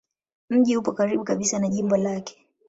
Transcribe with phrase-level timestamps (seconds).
[0.49, 2.45] Mji upo karibu kabisa na jimbo lake.